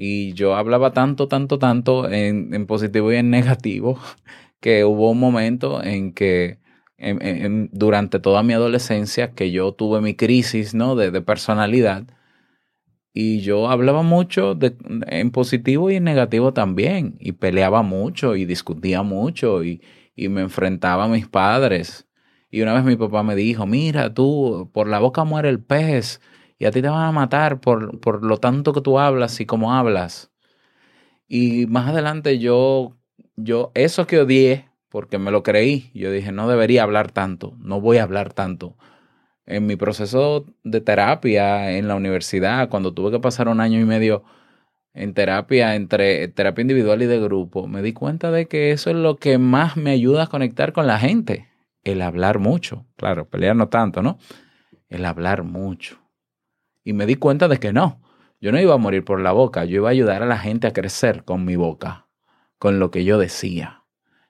Y 0.01 0.33
yo 0.35 0.55
hablaba 0.55 0.93
tanto, 0.93 1.27
tanto, 1.27 1.59
tanto 1.59 2.09
en, 2.11 2.55
en 2.55 2.67
positivo 2.67 3.13
y 3.13 3.17
en 3.17 3.31
negativo, 3.31 3.99
que 4.61 4.85
hubo 4.85 5.11
un 5.11 5.19
momento 5.21 5.83
en 5.83 6.13
que 6.13 6.59
durante 7.73 8.19
toda 8.19 8.43
mi 8.43 8.53
adolescencia 8.55 9.33
que 9.33 9.51
yo 9.53 9.73
tuve 9.73 10.01
mi 10.01 10.15
crisis 10.15 10.75
¿no? 10.75 10.97
de, 10.97 11.11
de 11.13 11.21
personalidad 11.21 12.07
y 13.13 13.41
yo 13.41 13.69
hablaba 13.69 14.03
mucho 14.03 14.55
de- 14.55 14.77
en 15.09 15.31
positivo 15.31 15.91
y 15.91 15.97
en 15.97 16.05
negativo 16.05 16.53
también 16.53 17.17
y 17.19 17.33
peleaba 17.33 17.83
mucho 17.83 18.37
y 18.37 18.45
discutía 18.45 19.03
mucho 19.03 19.65
y, 19.65 19.83
y 20.15 20.29
me 20.29 20.43
enfrentaba 20.43 21.05
a 21.05 21.09
mis 21.09 21.27
padres. 21.29 22.07
Y 22.51 22.63
una 22.63 22.75
vez 22.75 22.85
mi 22.85 22.97
papá 22.97 23.23
me 23.23 23.35
dijo, 23.35 23.67
mira, 23.67 24.15
tú, 24.15 24.71
por 24.73 24.89
la 24.89 24.99
boca 25.01 25.25
muere 25.25 25.49
el 25.49 25.61
pez 25.61 26.21
y 26.59 26.67
a 26.67 26.71
ti 26.71 26.83
te 26.83 26.89
van 26.89 27.05
a 27.07 27.13
matar 27.13 27.61
por, 27.61 28.01
por 28.01 28.25
lo 28.25 28.39
tanto 28.39 28.73
que 28.73 28.81
tú 28.81 28.99
hablas 28.99 29.41
y 29.41 29.47
cómo 29.47 29.75
hablas. 29.75 30.31
Y 31.29 31.67
más 31.67 31.89
adelante 31.89 32.39
yo, 32.39 32.97
yo, 33.37 33.71
eso 33.75 34.07
que 34.07 34.21
odié, 34.21 34.69
porque 34.89 35.19
me 35.19 35.31
lo 35.31 35.43
creí, 35.43 35.91
yo 35.95 36.11
dije, 36.11 36.33
no 36.33 36.49
debería 36.49 36.83
hablar 36.83 37.13
tanto, 37.13 37.55
no 37.59 37.81
voy 37.81 37.99
a 37.99 38.03
hablar 38.03 38.33
tanto. 38.33 38.77
En 39.47 39.67
mi 39.67 39.77
proceso 39.77 40.47
de 40.65 40.81
terapia 40.81 41.73
en 41.73 41.89
la 41.89 41.95
universidad, 41.95 42.69
cuando 42.69 42.93
tuve 42.93 43.13
que 43.13 43.21
pasar 43.21 43.49
un 43.49 43.61
año 43.61 43.81
y 43.81 43.85
medio 43.85 44.25
en 44.95 45.15
terapia, 45.15 45.75
entre 45.77 46.29
terapia 46.29 46.63
individual 46.63 47.03
y 47.03 47.07
de 47.07 47.21
grupo, 47.21 47.69
me 47.69 47.83
di 47.83 47.93
cuenta 47.93 48.31
de 48.31 48.49
que 48.49 48.73
eso 48.73 48.91
es 48.91 48.97
lo 48.97 49.17
que 49.17 49.39
más 49.39 49.77
me 49.77 49.91
ayuda 49.91 50.25
a 50.25 50.27
conectar 50.29 50.73
con 50.73 50.87
la 50.87 50.99
gente, 50.99 51.49
el 51.85 52.03
hablar 52.03 52.39
mucho. 52.39 52.87
Claro, 52.97 53.29
pelear 53.29 53.55
no 53.55 53.69
tanto, 53.69 54.03
¿no? 54.03 54.19
El 54.89 55.05
hablar 55.05 55.45
mucho. 55.45 56.08
Y 56.89 56.95
me 56.95 57.05
di 57.05 57.17
cuenta 57.17 57.49
de 57.49 57.59
que 57.59 57.71
no, 57.71 58.01
yo 58.41 58.51
no 58.51 58.59
iba 58.59 58.73
a 58.73 58.79
morir 58.79 59.05
por 59.05 59.21
la 59.21 59.33
boca, 59.33 59.67
yo 59.67 59.77
iba 59.77 59.89
a 59.89 59.93
ayudar 59.93 60.23
a 60.23 60.27
la 60.27 60.39
gente 60.39 60.67
a 60.67 60.73
crecer 60.73 61.23
con 61.23 61.45
mi 61.45 61.55
boca, 61.55 62.09
con 62.59 62.79
lo 62.79 62.91
que 62.91 63.05
yo 63.05 63.19
decía. 63.19 63.85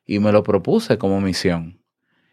Y 0.05 0.19
me 0.19 0.33
lo 0.33 0.43
propuse 0.43 0.99
como 0.99 1.21
misión. 1.21 1.85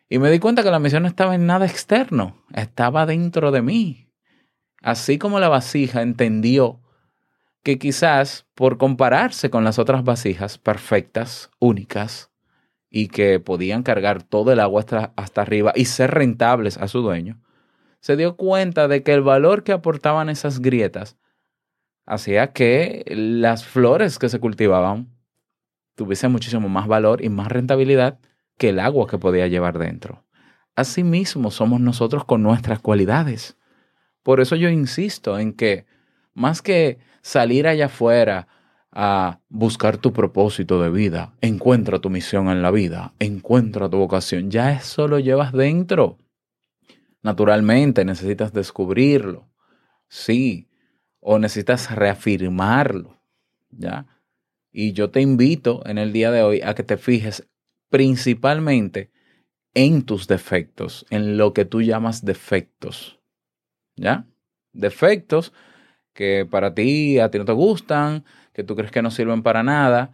Y 0.09 0.17
me 0.17 0.31
di 0.31 0.39
cuenta 0.39 0.63
que 0.63 0.71
la 0.71 0.79
misión 0.79 1.03
no 1.03 1.09
estaba 1.09 1.35
en 1.35 1.45
nada 1.45 1.67
externo, 1.67 2.43
estaba 2.55 3.05
dentro 3.05 3.51
de 3.51 3.61
mí. 3.61 4.09
Así 4.81 5.19
como 5.19 5.39
la 5.39 5.47
vasija 5.47 6.01
entendió 6.01 6.81
que 7.61 7.77
quizás 7.77 8.47
por 8.55 8.79
compararse 8.79 9.51
con 9.51 9.63
las 9.63 9.77
otras 9.77 10.03
vasijas 10.03 10.57
perfectas, 10.57 11.51
únicas, 11.59 12.31
y 12.89 13.09
que 13.09 13.39
podían 13.39 13.83
cargar 13.83 14.23
todo 14.23 14.51
el 14.51 14.59
agua 14.59 14.79
hasta, 14.79 15.13
hasta 15.17 15.43
arriba 15.43 15.71
y 15.75 15.85
ser 15.85 16.09
rentables 16.09 16.79
a 16.79 16.87
su 16.87 17.03
dueño, 17.03 17.43
se 18.05 18.15
dio 18.15 18.35
cuenta 18.35 18.87
de 18.87 19.01
que 19.01 19.15
el 19.15 19.23
valor 19.23 19.63
que 19.63 19.71
aportaban 19.71 20.29
esas 20.29 20.59
grietas 20.59 21.17
hacía 22.05 22.53
que 22.53 23.03
las 23.07 23.65
flores 23.65 24.19
que 24.19 24.29
se 24.29 24.39
cultivaban 24.39 25.09
tuviesen 25.95 26.31
muchísimo 26.31 26.69
más 26.69 26.85
valor 26.85 27.23
y 27.23 27.29
más 27.29 27.47
rentabilidad 27.47 28.19
que 28.59 28.69
el 28.69 28.79
agua 28.79 29.07
que 29.07 29.17
podía 29.17 29.47
llevar 29.47 29.79
dentro. 29.79 30.23
Asimismo 30.75 31.49
somos 31.49 31.81
nosotros 31.81 32.25
con 32.25 32.43
nuestras 32.43 32.79
cualidades. 32.79 33.57
Por 34.21 34.39
eso 34.39 34.55
yo 34.55 34.69
insisto 34.69 35.39
en 35.39 35.53
que 35.53 35.87
más 36.35 36.61
que 36.61 36.99
salir 37.23 37.65
allá 37.67 37.87
afuera 37.87 38.47
a 38.91 39.39
buscar 39.49 39.97
tu 39.97 40.13
propósito 40.13 40.79
de 40.79 40.91
vida, 40.91 41.33
encuentra 41.41 41.97
tu 41.97 42.11
misión 42.11 42.49
en 42.49 42.61
la 42.61 42.69
vida, 42.69 43.15
encuentra 43.17 43.89
tu 43.89 43.97
vocación, 43.97 44.51
ya 44.51 44.73
eso 44.73 45.07
lo 45.07 45.17
llevas 45.17 45.53
dentro. 45.53 46.19
Naturalmente 47.25 48.05
necesitas 48.05 48.53
descubrirlo, 48.53 49.49
sí, 50.07 50.69
o 51.19 51.39
necesitas 51.39 51.89
reafirmarlo, 51.89 53.19
¿ya? 53.71 54.05
Y 54.71 54.93
yo 54.93 55.09
te 55.09 55.21
invito 55.21 55.81
en 55.87 55.97
el 55.97 56.13
día 56.13 56.29
de 56.29 56.43
hoy 56.43 56.61
a 56.61 56.75
que 56.75 56.83
te 56.83 56.97
fijes 56.97 57.47
principalmente 57.89 59.09
en 59.73 60.03
tus 60.03 60.27
defectos, 60.27 61.07
en 61.09 61.35
lo 61.35 61.51
que 61.51 61.65
tú 61.65 61.81
llamas 61.81 62.23
defectos, 62.23 63.19
¿ya? 63.95 64.27
Defectos 64.71 65.51
que 66.13 66.45
para 66.45 66.75
ti, 66.75 67.17
a 67.17 67.31
ti 67.31 67.39
no 67.39 67.45
te 67.45 67.53
gustan, 67.53 68.23
que 68.53 68.63
tú 68.63 68.75
crees 68.75 68.91
que 68.91 69.01
no 69.01 69.09
sirven 69.09 69.41
para 69.41 69.63
nada. 69.63 70.11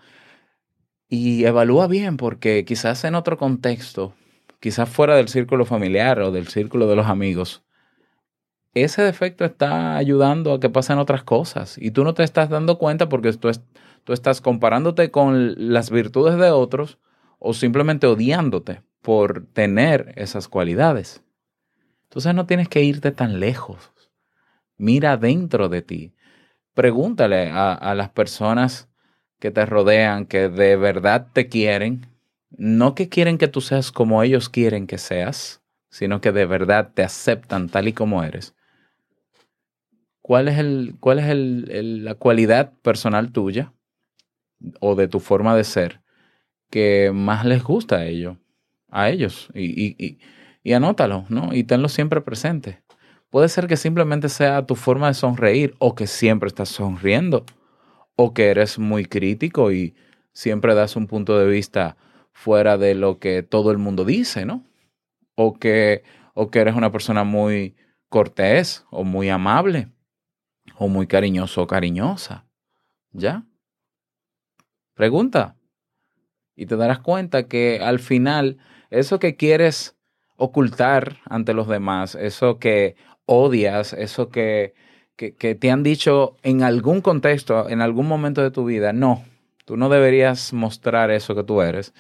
Y 1.10 1.43
evalúa 1.43 1.88
bien, 1.88 2.15
porque 2.15 2.63
quizás 2.63 3.04
en 3.04 3.15
otro 3.15 3.38
contexto, 3.38 4.15
quizás 4.62 4.88
fuera 4.89 5.17
del 5.17 5.28
círculo 5.28 5.65
familiar 5.65 6.21
o 6.21 6.32
del 6.32 6.47
círculo 6.47 6.88
de 6.88 6.95
los 6.95 7.08
amigos, 7.08 7.63
ese 8.74 9.02
defecto 9.02 9.43
está 9.43 9.97
ayudando 9.97 10.54
a 10.54 10.60
que 10.60 10.69
pasen 10.69 10.97
otras 10.97 11.24
cosas 11.24 11.78
y 11.78 11.91
tú 11.91 12.04
no 12.06 12.13
te 12.13 12.24
estás 12.24 12.50
dando 12.50 12.78
cuenta 12.78 13.10
porque 13.10 13.34
tú, 13.34 13.50
es- 13.50 13.62
tú 14.06 14.13
estás 14.13 14.39
comparándote 14.39 15.12
con 15.12 15.74
las 15.74 15.89
virtudes 15.89 16.38
de 16.38 16.52
otros 16.52 16.97
o 17.39 17.54
simplemente 17.54 18.08
odiándote 18.08 18.82
por 19.02 19.45
tener 19.47 20.13
esas 20.15 20.47
cualidades. 20.47 21.21
Entonces 22.04 22.36
no 22.36 22.45
tienes 22.45 22.69
que 22.69 22.84
irte 22.84 23.12
tan 23.12 23.39
lejos. 23.39 23.91
Mira 24.78 25.17
dentro 25.17 25.69
de 25.69 25.82
ti. 25.82 26.13
Pregúntale 26.74 27.50
a, 27.50 27.74
a 27.74 27.95
las 27.95 28.10
personas 28.10 28.89
que 29.39 29.52
te 29.52 29.65
rodean, 29.65 30.26
que 30.26 30.50
de 30.50 30.76
verdad 30.78 31.28
te 31.34 31.50
quieren, 31.50 32.08
no 32.58 32.96
que 32.96 33.10
quieren 33.10 33.38
que 33.38 33.48
tú 33.48 33.62
seas 33.62 33.92
como 33.92 34.24
ellos 34.24 34.50
quieren 34.50 34.88
que 34.88 34.98
seas, 34.98 35.62
sino 35.90 36.22
que 36.22 36.32
de 36.32 36.46
verdad 36.46 36.92
te 36.94 37.04
aceptan 37.04 37.70
tal 37.70 37.88
y 37.88 37.94
como 37.94 38.24
eres. 38.24 38.56
¿Cuál 40.22 40.48
es, 40.48 40.60
el, 40.60 40.96
cuál 41.00 41.20
es 41.20 41.26
el- 41.28 42.06
la 42.06 42.16
cualidad 42.16 42.74
personal 42.82 43.32
tuya 43.32 43.74
o 44.80 44.96
de 44.96 45.08
tu 45.08 45.20
forma 45.20 45.56
de 45.56 45.64
ser 45.64 46.02
que 46.70 47.12
más 47.14 47.46
les 47.46 47.64
gusta 47.64 47.98
a 47.98 48.06
ellos? 48.06 48.38
A 48.90 49.10
ellos. 49.10 49.50
Y, 49.54 49.66
y, 49.66 49.96
y, 49.98 50.20
y 50.64 50.74
anótalo, 50.74 51.26
¿no? 51.30 51.54
Y 51.54 51.64
tenlo 51.64 51.90
siempre 51.90 52.22
presente. 52.22 52.82
Puede 53.30 53.50
ser 53.50 53.68
que 53.68 53.78
simplemente 53.78 54.30
sea 54.30 54.66
tu 54.66 54.76
forma 54.76 55.08
de 55.08 55.14
sonreír 55.14 55.76
o 55.80 55.96
que 55.96 56.08
siempre 56.08 56.48
estás 56.48 56.70
sonriendo 56.70 57.46
o 58.16 58.34
que 58.34 58.50
eres 58.50 58.78
muy 58.80 59.06
crítico 59.06 59.72
y 59.72 59.96
siempre 60.34 60.76
das 60.76 60.96
un 60.96 61.08
punto 61.08 61.40
de 61.40 61.48
vista 61.48 61.98
fuera 62.34 62.78
de 62.78 62.96
lo 62.96 63.20
que 63.20 63.44
todo 63.44 63.72
el 63.72 63.78
mundo 63.78 64.06
dice, 64.06 64.46
¿no? 64.46 64.63
O 65.36 65.54
que, 65.54 66.04
o 66.34 66.50
que 66.50 66.60
eres 66.60 66.76
una 66.76 66.91
persona 66.91 67.24
muy 67.24 67.76
cortés 68.10 68.86
o 68.89 69.04
muy 69.04 69.30
amable 69.30 69.89
o 70.78 70.88
muy 70.88 71.08
cariñoso 71.08 71.63
o 71.63 71.67
cariñosa. 71.67 72.46
¿Ya? 73.12 73.46
Pregunta. 74.96 75.56
Y 76.56 76.65
te 76.65 76.76
darás 76.76 77.00
cuenta 77.00 77.48
que 77.48 77.80
al 77.82 78.00
final 78.00 78.58
eso 78.89 79.20
que 79.20 79.36
quieres 79.36 79.98
ocultar 80.36 81.17
ante 81.26 81.54
los 81.54 81.67
demás, 81.67 82.15
eso 82.15 82.60
que 82.60 82.96
odias, 83.26 83.94
eso 83.94 84.30
que, 84.30 84.74
que, 85.15 85.36
que 85.36 85.56
te 85.56 85.72
han 85.72 85.84
dicho 85.84 86.36
en 86.44 86.63
algún 86.63 87.02
contexto, 87.02 87.70
en 87.70 87.82
algún 87.82 88.08
momento 88.08 88.41
de 88.41 88.52
tu 88.52 88.65
vida, 88.65 88.91
no, 88.91 89.24
tú 89.65 89.78
no 89.78 89.89
deberías 89.89 90.52
mostrar 90.52 91.12
eso 91.12 91.36
que 91.36 91.44
tú 91.44 91.62
eres. 91.62 91.94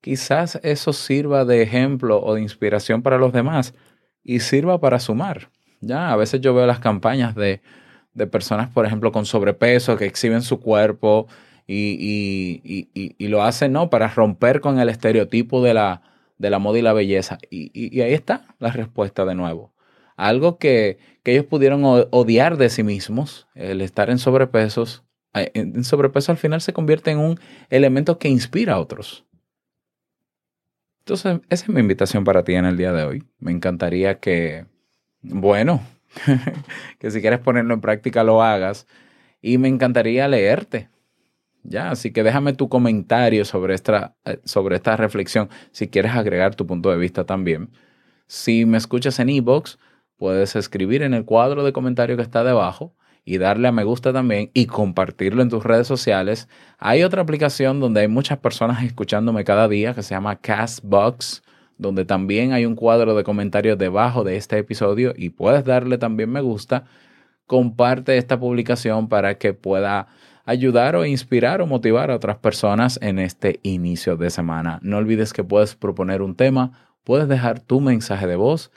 Quizás 0.00 0.60
eso 0.62 0.92
sirva 0.92 1.44
de 1.44 1.62
ejemplo 1.62 2.22
o 2.22 2.34
de 2.34 2.40
inspiración 2.42 3.02
para 3.02 3.18
los 3.18 3.32
demás 3.32 3.74
y 4.22 4.40
sirva 4.40 4.80
para 4.80 5.00
sumar. 5.00 5.50
Ya, 5.80 6.12
a 6.12 6.16
veces 6.16 6.40
yo 6.40 6.54
veo 6.54 6.66
las 6.66 6.78
campañas 6.80 7.34
de, 7.34 7.60
de 8.14 8.26
personas, 8.26 8.70
por 8.70 8.86
ejemplo, 8.86 9.12
con 9.12 9.26
sobrepeso 9.26 9.96
que 9.96 10.06
exhiben 10.06 10.42
su 10.42 10.60
cuerpo 10.60 11.26
y, 11.66 12.60
y- 12.64 12.88
y- 13.18 13.28
lo 13.28 13.42
hacen, 13.42 13.72
¿no? 13.72 13.90
Para 13.90 14.08
romper 14.08 14.60
con 14.60 14.78
el 14.78 14.88
estereotipo 14.88 15.62
de 15.62 15.74
la, 15.74 16.02
de 16.38 16.50
la 16.50 16.58
moda 16.58 16.78
y 16.78 16.82
la 16.82 16.92
belleza. 16.92 17.38
Y, 17.50 18.00
ahí 18.00 18.12
está 18.14 18.54
la 18.58 18.70
respuesta 18.70 19.24
de 19.24 19.34
nuevo. 19.34 19.72
Algo 20.16 20.58
que, 20.58 20.98
que 21.24 21.32
ellos 21.32 21.44
pudieron 21.44 21.82
odiar 21.84 22.56
de 22.56 22.70
sí 22.70 22.82
mismos, 22.82 23.48
el 23.54 23.80
estar 23.82 24.08
en 24.10 24.18
sobrepesos, 24.18 25.04
eh, 25.34 25.50
en 25.54 25.84
sobrepeso 25.84 26.32
al 26.32 26.38
final 26.38 26.60
se 26.60 26.72
convierte 26.72 27.10
en 27.10 27.18
un 27.18 27.38
elemento 27.68 28.18
que 28.18 28.28
inspira 28.28 28.74
a 28.74 28.80
otros. 28.80 29.24
Entonces, 31.06 31.40
esa 31.50 31.64
es 31.66 31.68
mi 31.68 31.78
invitación 31.78 32.24
para 32.24 32.42
ti 32.42 32.54
en 32.54 32.64
el 32.64 32.76
día 32.76 32.92
de 32.92 33.04
hoy. 33.04 33.22
Me 33.38 33.52
encantaría 33.52 34.18
que, 34.18 34.66
bueno, 35.22 35.80
que 36.98 37.12
si 37.12 37.20
quieres 37.20 37.38
ponerlo 37.38 37.74
en 37.74 37.80
práctica 37.80 38.24
lo 38.24 38.42
hagas. 38.42 38.88
Y 39.40 39.58
me 39.58 39.68
encantaría 39.68 40.26
leerte. 40.26 40.90
Ya, 41.62 41.92
así 41.92 42.12
que 42.12 42.24
déjame 42.24 42.54
tu 42.54 42.68
comentario 42.68 43.44
sobre 43.44 43.76
esta, 43.76 44.16
eh, 44.24 44.40
sobre 44.42 44.74
esta 44.74 44.96
reflexión, 44.96 45.48
si 45.70 45.86
quieres 45.86 46.10
agregar 46.10 46.56
tu 46.56 46.66
punto 46.66 46.90
de 46.90 46.96
vista 46.96 47.22
también. 47.22 47.70
Si 48.26 48.64
me 48.66 48.76
escuchas 48.76 49.20
en 49.20 49.28
iBox, 49.28 49.78
puedes 50.16 50.56
escribir 50.56 51.02
en 51.02 51.14
el 51.14 51.24
cuadro 51.24 51.62
de 51.62 51.72
comentario 51.72 52.16
que 52.16 52.22
está 52.22 52.42
debajo 52.42 52.96
y 53.28 53.38
darle 53.38 53.66
a 53.66 53.72
me 53.72 53.82
gusta 53.82 54.12
también 54.12 54.50
y 54.54 54.66
compartirlo 54.66 55.42
en 55.42 55.50
tus 55.50 55.64
redes 55.64 55.88
sociales. 55.88 56.48
Hay 56.78 57.02
otra 57.02 57.22
aplicación 57.22 57.80
donde 57.80 58.02
hay 58.02 58.08
muchas 58.08 58.38
personas 58.38 58.84
escuchándome 58.84 59.44
cada 59.44 59.66
día 59.66 59.94
que 59.94 60.04
se 60.04 60.14
llama 60.14 60.36
Castbox, 60.36 61.42
donde 61.76 62.04
también 62.04 62.52
hay 62.52 62.64
un 62.64 62.76
cuadro 62.76 63.16
de 63.16 63.24
comentarios 63.24 63.76
debajo 63.76 64.22
de 64.22 64.36
este 64.36 64.56
episodio 64.56 65.12
y 65.16 65.30
puedes 65.30 65.64
darle 65.64 65.98
también 65.98 66.30
me 66.30 66.40
gusta. 66.40 66.84
Comparte 67.46 68.16
esta 68.16 68.38
publicación 68.38 69.08
para 69.08 69.36
que 69.38 69.52
pueda 69.52 70.06
ayudar 70.44 70.94
o 70.94 71.04
inspirar 71.04 71.60
o 71.60 71.66
motivar 71.66 72.12
a 72.12 72.16
otras 72.16 72.36
personas 72.36 72.96
en 73.02 73.18
este 73.18 73.58
inicio 73.64 74.16
de 74.16 74.30
semana. 74.30 74.78
No 74.82 74.98
olvides 74.98 75.32
que 75.32 75.42
puedes 75.42 75.74
proponer 75.74 76.22
un 76.22 76.36
tema, 76.36 76.70
puedes 77.02 77.26
dejar 77.26 77.58
tu 77.58 77.80
mensaje 77.80 78.28
de 78.28 78.36
voz. 78.36 78.70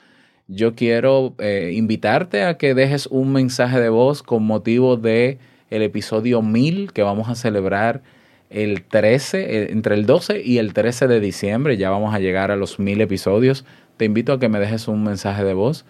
Yo 0.52 0.74
quiero 0.74 1.34
eh, 1.38 1.70
invitarte 1.76 2.42
a 2.42 2.58
que 2.58 2.74
dejes 2.74 3.06
un 3.06 3.32
mensaje 3.32 3.78
de 3.78 3.88
voz 3.88 4.24
con 4.24 4.42
motivo 4.42 4.96
de 4.96 5.38
el 5.70 5.82
episodio 5.82 6.42
1000 6.42 6.92
que 6.92 7.04
vamos 7.04 7.28
a 7.28 7.36
celebrar 7.36 8.02
el 8.50 8.82
13, 8.82 9.42
eh, 9.42 9.68
entre 9.70 9.94
el 9.94 10.06
12 10.06 10.42
y 10.44 10.58
el 10.58 10.74
13 10.74 11.06
de 11.06 11.20
diciembre. 11.20 11.76
Ya 11.76 11.88
vamos 11.90 12.12
a 12.12 12.18
llegar 12.18 12.50
a 12.50 12.56
los 12.56 12.80
1000 12.80 13.00
episodios. 13.00 13.64
Te 13.96 14.06
invito 14.06 14.32
a 14.32 14.40
que 14.40 14.48
me 14.48 14.58
dejes 14.58 14.88
un 14.88 15.04
mensaje 15.04 15.44
de 15.44 15.54
voz. 15.54 15.84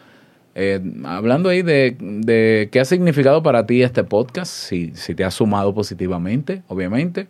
Eh, 0.55 0.79
hablando 1.05 1.49
ahí 1.49 1.63
de, 1.63 2.69
qué 2.71 2.81
ha 2.81 2.85
significado 2.85 3.43
para 3.43 3.65
ti 3.65 3.83
este 3.83 4.05
podcast, 4.05 4.53
si, 4.53 4.93
si 4.95 5.15
te 5.15 5.25
ha 5.25 5.31
sumado 5.31 5.73
positivamente, 5.73 6.63
obviamente. 6.69 7.29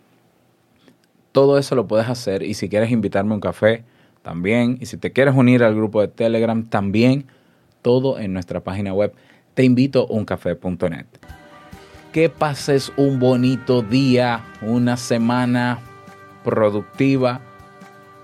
Todo 1.31 1.57
eso 1.57 1.75
lo 1.75 1.87
puedes 1.87 2.09
hacer 2.09 2.43
y 2.43 2.55
si 2.55 2.67
quieres 2.67 2.91
invitarme 2.91 3.31
a 3.31 3.35
un 3.35 3.39
café, 3.39 3.85
también. 4.21 4.77
Y 4.79 4.85
si 4.85 4.97
te 4.97 5.11
quieres 5.11 5.35
unir 5.35 5.63
al 5.63 5.75
grupo 5.75 6.01
de 6.01 6.07
Telegram, 6.07 6.63
también. 6.63 7.25
Todo 7.81 8.19
en 8.19 8.33
nuestra 8.33 8.59
página 8.59 8.93
web. 8.93 9.13
Te 9.53 9.63
invito 9.63 10.07
a 10.09 10.13
uncafé.net. 10.13 11.05
Que 12.11 12.29
pases 12.29 12.91
un 12.97 13.19
bonito 13.19 13.81
día, 13.81 14.43
una 14.61 14.97
semana 14.97 15.79
productiva. 16.43 17.41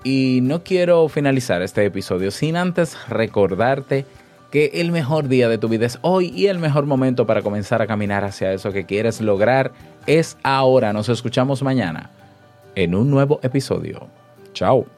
Y 0.04 0.40
no 0.42 0.62
quiero 0.62 1.08
finalizar 1.08 1.62
este 1.62 1.84
episodio 1.84 2.30
sin 2.30 2.56
antes 2.56 2.96
recordarte 3.08 4.06
que 4.50 4.70
el 4.74 4.92
mejor 4.92 5.28
día 5.28 5.48
de 5.48 5.58
tu 5.58 5.68
vida 5.68 5.86
es 5.86 5.98
hoy 6.02 6.32
y 6.34 6.46
el 6.46 6.58
mejor 6.58 6.86
momento 6.86 7.26
para 7.26 7.42
comenzar 7.42 7.82
a 7.82 7.86
caminar 7.86 8.24
hacia 8.24 8.52
eso 8.52 8.72
que 8.72 8.86
quieres 8.86 9.20
lograr 9.20 9.72
es 10.06 10.38
ahora. 10.42 10.92
Nos 10.92 11.08
escuchamos 11.08 11.62
mañana 11.62 12.10
en 12.74 12.94
un 12.94 13.10
nuevo 13.10 13.40
episodio. 13.42 14.06
Chao. 14.54 14.97